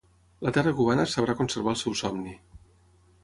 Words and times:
La 0.45 0.53
terra 0.55 0.71
cubana 0.79 1.05
sabrà 1.11 1.35
conservar 1.41 1.73
el 1.75 1.79
seu 1.83 1.97
somni. 2.01 2.33